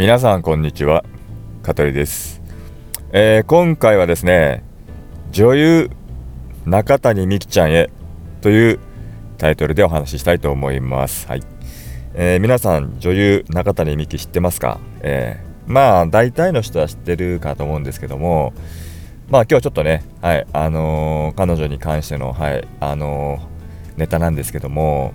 [0.00, 1.04] 皆さんこんにちは。
[1.62, 2.40] 香取です、
[3.12, 4.64] えー、今回はですね
[5.30, 5.90] 女優
[6.64, 7.90] 中谷美紀ちゃんへ
[8.40, 8.80] という
[9.36, 11.28] タイトルでお話ししたいと思います。
[11.28, 11.42] はい、
[12.14, 18.54] えー、皆さん女優中谷美紀知ってますか、えー、まあ大体の人は知ってるかと思うんですけども
[19.28, 23.38] まあ今日ちょっとねはいあの、彼女に関してのはいあの
[23.98, 25.12] ネタなんですけども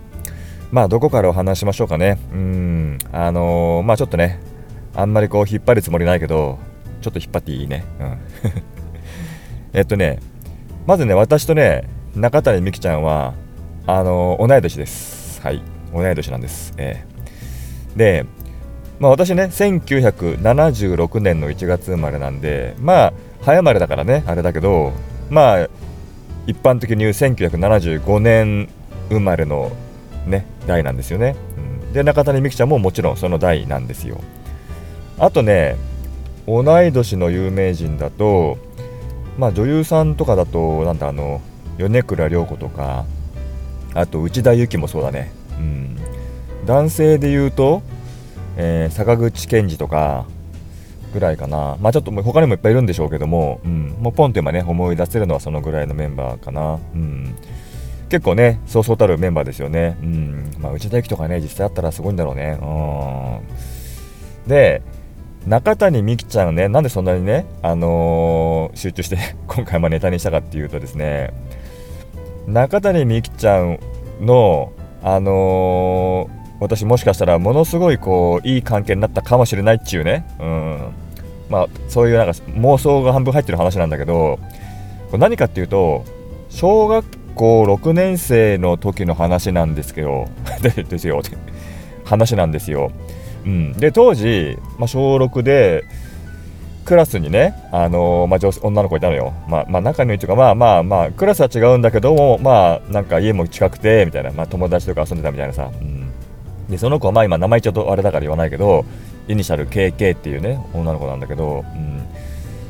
[0.70, 2.20] まあどこからお話しましょうかね。
[2.32, 4.54] うんあのまあちょっとね
[4.96, 6.60] あんまりこう引っ張るつもりないけど
[7.02, 7.86] ちょっと引っ張っていいね。
[8.00, 8.18] うん。
[9.74, 10.20] えっとね
[10.88, 11.84] まずね私とね
[12.16, 13.34] 中谷美紀ちゃんは
[13.88, 15.42] あの同い年です。
[15.42, 15.62] はい。
[15.96, 18.26] 同い年なんです、えー、で
[19.00, 24.92] まあ私ね1976年の1月生まれなんでまあ早生まれだからねあれだけど
[25.30, 25.70] まあ
[26.48, 28.70] 一般的に言う1975年
[29.10, 29.72] 生まれの
[30.28, 34.20] ね代なんですよね、うん、で中谷美紀ちゃんももちろんその代なんですよ。
[35.18, 35.76] あとね
[36.48, 38.58] 同い年の有名人だと
[39.38, 41.42] まあ女優さんとかだとなんだあの
[41.78, 43.06] 米倉涼子とか
[43.96, 45.32] あと内田有紀もそうだね。
[45.58, 45.98] うん。
[46.66, 47.82] 男性で言うと、
[48.58, 50.26] えー、坂口健二とか
[51.14, 51.78] ぐらいかな。
[51.80, 56.78] まあちょっと他にもいっぱいいるんでしょうけども、うん、もうポンと今ね思い出せるのはそのぐらいのメンバーかな。
[56.94, 57.36] うん。
[58.10, 59.98] 結構ねそうそうたるメンバーですよね。
[60.02, 60.52] うん。
[60.60, 62.58] まあ内田有紀とかね実際あったらすごいんだろうね。
[62.62, 62.66] う
[64.46, 64.50] ん。
[64.50, 64.82] で
[65.48, 71.34] 中谷美紀ちゃんね、なんでそんなにね、あのー、集中して 今回もネタにしたかっていうとですね、
[72.48, 73.80] 中谷美紀ちゃん
[74.22, 74.72] の、
[75.04, 76.30] あのー、
[76.60, 80.80] 私もしかしたらものすごいこういい関係になったかもしれないっていうね、うん、
[81.50, 84.40] まあそういうなんか妄想が半分入ってる話なんだけど、
[85.08, 86.06] これ何かっていうと、
[86.50, 90.26] 小学校6年生の時の話なんですけど、
[90.90, 91.22] ですよ、
[92.04, 92.92] 話なんですよ。
[93.46, 95.86] うん、で当時、まあ、小6で
[96.84, 106.12] クラスにね、あのー、まあ、女女の子いたのよ、まあ、まあ、仲のいいというかまあまあまあクラスは違うんだけどもまあなんか家も近くてみたいな、まあ、友達とか遊んでたみたいなさ、うん、
[106.70, 108.86] でその子はまあ今名前ちょっとあれだから言わないけど
[109.28, 112.04] イニシャル KK っていうね女の子なんだけど、うん、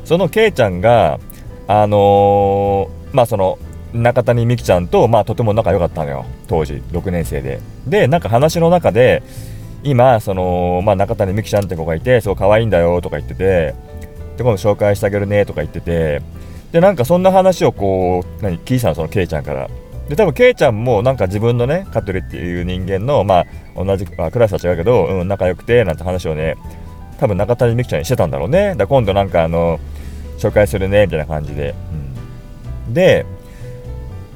[0.04, 1.20] その K ちゃんが
[1.68, 3.58] あのー、まあその
[3.92, 6.26] 中谷美紀ちゃんと、まあ、とても仲良かったのよ。
[6.48, 7.60] 当時6年生で。
[7.86, 9.22] でなんか話の中で
[9.82, 13.74] 今その、まあ、中谷美紀ちゃんって子がいてそう可愛いんだよとか言ってて
[14.36, 16.22] で今度紹介してあげるねとか言ってて
[16.72, 19.68] でなんかそんな話をこう何聞いたのそのケイちゃんから。
[20.08, 23.44] で多分ケイちゃんもなんか自分のねカトリっていう人間のまあ
[23.84, 26.54] 同じ、まあ、クラスは違うけど、うん、仲良くてなんて話をね
[27.18, 28.76] 多分中谷美紀ちゃんにしてたんだろうね。
[28.76, 29.80] だ今度なんかあの
[30.38, 31.74] 紹介するねみたいな感じで、
[32.86, 33.26] うん、で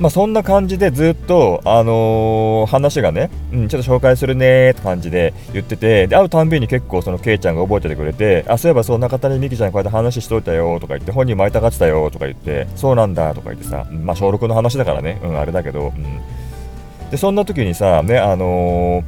[0.00, 17.10] まあ、そんな感じでずっと、あのー、話がね、うん、ちょっと紹介するねって感じで言ってて、で会うたんびに結構そのケイちゃんが覚えててくれて、あ、そういえばそう中谷美紀ちゃんこうやって話しといたよとか言って、本人も会いたがってたよとか言って、そうなんだとか言ってさ、まあ小6の話だからね、うん、あれだけど、うん。
[17.10, 19.04] で、そんな時にさ、ね、あのー、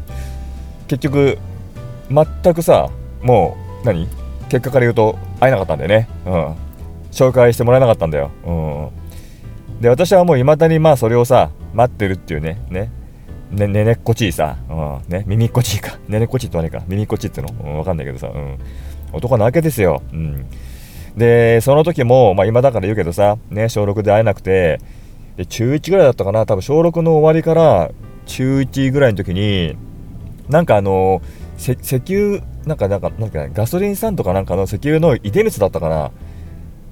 [0.89, 1.39] 結局、
[2.11, 2.91] 全くさ、
[3.23, 4.09] もう、何？
[4.51, 6.09] 結果から言うと会えなかったんだよね。
[6.27, 6.55] うん。
[7.11, 8.31] 紹介してもらえなかったんだよ。
[8.45, 9.02] うん。
[9.83, 12.91] で私はもういまだにまあそれをさ待ってるっていうねね。
[13.51, 15.25] ねねねっこちいさ、うん、ね。
[15.27, 15.99] 耳っこちいか。
[16.09, 16.85] ねねっこちいって言わねえか。
[16.87, 18.59] 耳っこちいっての、うん、わかんないけどさ、うん、
[19.13, 20.47] 男なわけですよ、うん、
[21.17, 24.79] でその時もまあ今だから言うけどさね小6で会えなくて
[25.37, 26.47] で中1ぐらいだったかな。
[26.47, 27.91] 多分小6の終わりから
[28.27, 29.77] 中1ぐらいの時に
[30.49, 31.21] なんかあの
[31.59, 36.13] 石油なんかなんかなんかガソリンスタンドかなんかの石油の出光だったかな。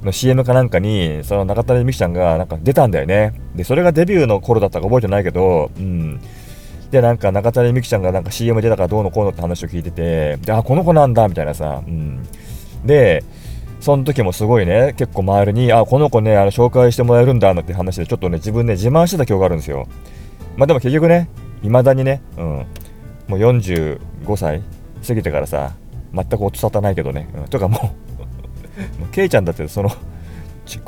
[0.02, 3.40] の CM かなんかに、その中谷美紀ちゃんがなんか出たんだよね。
[3.54, 6.20] で、それがデビューの頃だったか覚えてないけど、うん。
[6.90, 12.26] で、なんか中谷美紀ちゃんがなんか CM 出たからどうのこうのって話を聞いてて、で、あ、この子なんだ、みたいなさ、うん。
[12.84, 13.22] で、
[13.80, 19.86] その時もすごいね、結構周りに、あ、この子ね、あの紹介してもらえるんだ、なんて話で、ちょっとね、自分ね、自慢してた記憶があるんですよ。
[20.56, 21.28] まあでも結局ね、
[21.62, 22.66] 未だにね、うん、も
[23.30, 23.98] う45
[24.36, 24.62] 歳
[25.06, 25.72] 過ぎてからさ、
[26.12, 27.94] 全く音沙汰ないけどね、うん、とかも
[28.98, 29.90] もうケイちゃんだってその
[30.66, 30.78] 小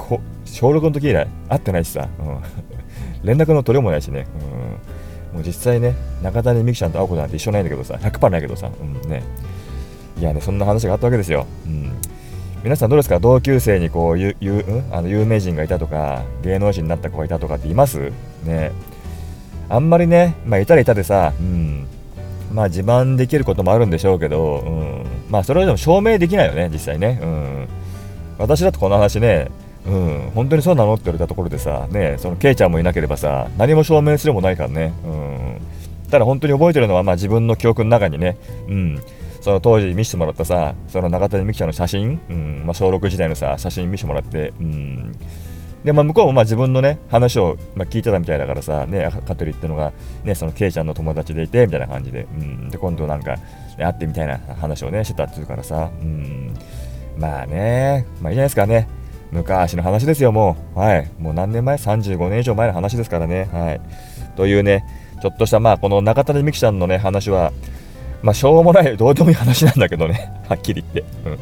[0.71, 2.39] 6の時以来会ってないしさ、うん、
[3.27, 4.27] 連絡の取れもないしね、
[5.33, 7.95] うん、もう実際ね中谷美紀ちゃんと会うことなんて一緒ないんだけどさ。
[7.95, 9.23] 100%ないけどさ、うんね、
[10.19, 11.93] いやねそんな話があったわけですよ、うん、
[12.63, 13.19] 皆さんどうですか？
[13.19, 18.13] 同級生にこうゆゆ、うん、あの有名人がいたとか芸能人になった子がいたとかっています？
[18.45, 18.73] ね。
[19.69, 21.87] あんまりねまあいたらいたでさ、うん。
[22.53, 27.67] まあ自慢できることもあるんでしょうけど、うん、まあそれでも証明できないよね実際ね、うん、
[28.43, 29.51] 私だとこの話ね、
[29.87, 35.61] うん、本当にそうなのって言われたところでさ、ね、そのケイちゃんもいなければさ、何も証明するもないからね、うん、
[36.11, 38.37] ただ本当に覚えてるのは、まあ、自分の記憶の中にね、
[38.69, 39.03] うん、
[39.43, 42.63] その当時見せてもらったさその中谷美紀ちゃんの写真、うん。
[42.65, 45.13] まあ、小6時代のさ写真見せてもらって、うん、
[45.85, 49.93] で、まあ、向こうもまあ自分のね話をまあ聞いてたみたいだからさ、ね、香取ってのが、
[50.23, 53.43] ね、そのケイちゃんの友達でいてみたいな感じで、うん、で今度なんか、ね、
[53.79, 56.55] 会ってみたいな話をねしてたっていうからさ、うん、
[57.23, 58.89] まあねまあいいじゃないですかね。
[59.31, 60.79] 昔の話ですよもう。
[60.79, 61.11] はい。
[61.21, 63.49] もう何年前？35年以上前の話ですからね。
[63.53, 63.81] はい。
[64.37, 64.85] というね
[65.23, 67.53] ちょっとしたまあこの中谷美紀ちゃんのね話は
[68.23, 70.33] まあしょうもないどうでもいい話なんだけどね。
[70.49, 71.39] はっきり言って、うん、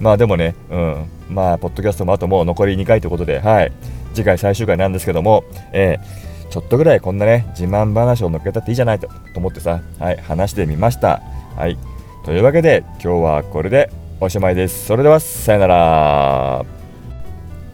[0.00, 3.72] まあでもね、うん、まあポッドキャストもあともう残り2回ということではい。
[4.14, 10.16] 次回最終回なんですけどもえー、ちょっとぐらいこんなね自慢話を乗っけたっていいじゃないとと思ってさはい。
[10.16, 11.20] 話してみました。
[11.56, 11.76] はい。
[12.24, 14.01] というわけで今日はこれで。
[14.24, 14.86] おしまいです。
[14.86, 16.64] それではさよなら。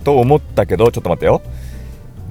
[0.02, 1.42] と思ったけどちょっと待ってよ。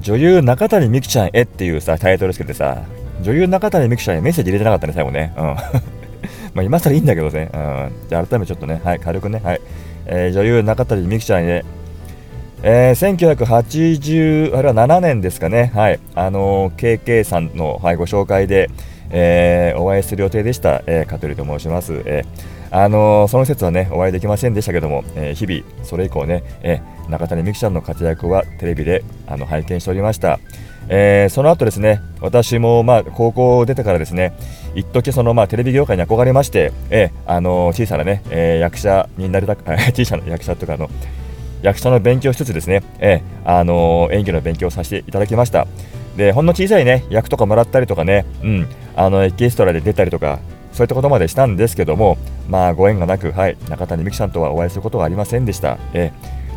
[0.01, 2.81] 女優中谷美紀ちゃんへっていうさタイトルつけてさ
[3.21, 5.35] 女優中谷美紀ちゃんへメッセージ入れてなかったね最後ね。
[5.37, 5.43] うん。
[6.55, 9.61] まあ今更いいんだけどね、うん、じゃあ改めてちょっとね、はい、軽くね、はい、
[10.07, 11.63] えー、女優中谷美紀ちゃんへ、
[12.63, 18.71] えー、1980あれは7年ですかね、はい、あのー、KK さんの、はい、ご紹介で、
[19.11, 30.39] えー、お会いする予定でした、えー、香取と申します、えー、あのー、その説はねお会いできませんでしたけども、えー、日々それ以降ね、えー、中谷美紀ちゃんの活躍はテレビであの拝見しておりました、
[30.89, 34.33] えー、その後ですね私もまあ高校を出てからですね
[34.75, 39.63] 一時そのまあテレビ業界に憧れまして、えー、あの小さなね、えー、役者になりたく
[39.93, 40.89] 小さな役者とかの
[41.61, 45.67] 役者の勉強しつつですね、えー、あの演技の勉強をさせていただきました。
[46.17, 50.39] でほんの小さいね役とかもらったりとかね、うん、あのエキストラで出たりとか
[50.77, 56.13] そういったことまでしたんですけどもまあご縁がなく、はい、中谷美紀さんとはお会いすることはありませんでした、え、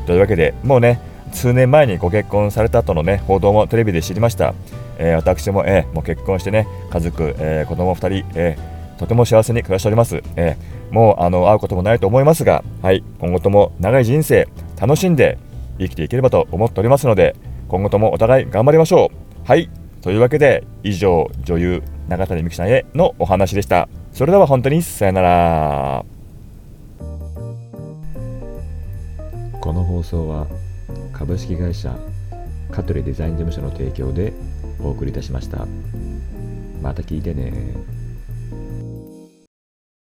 [0.07, 1.01] というわけでもうね
[1.33, 4.53] 数年前にご結婚されたとのね報道もテレビで知りました、
[4.99, 15.39] えー、私も、えー、もう結婚してね家族、えー、子供2人、えー、とても幸せに暮らしております、えー、もうあの会うこともないと思いますが、はい、今後とも長い人生楽しんで
[15.79, 17.37] 生きていければと思っておりますので
[17.69, 19.49] 今後ともお互い頑張りましょう。
[19.49, 19.71] はい
[20.03, 23.89] というわけで以上女優永谷美紀さんへのお話でした。
[24.13, 26.05] それでは本当にさよなら。
[29.61, 30.47] この放送は
[31.13, 31.95] 株式会社
[32.71, 34.33] 香取デザイン事務所の提供で
[34.83, 35.67] お送りいたしました。
[36.83, 37.53] また聞いてね。